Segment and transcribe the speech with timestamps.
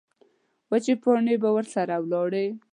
[0.69, 2.45] وچې پاڼې به ورسره لاړې.